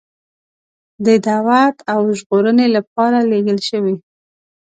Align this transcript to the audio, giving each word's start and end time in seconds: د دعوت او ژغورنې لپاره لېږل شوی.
د 1.05 1.07
دعوت 1.27 1.77
او 1.93 2.01
ژغورنې 2.17 2.67
لپاره 2.75 3.17
لېږل 3.31 3.59
شوی. 3.69 3.95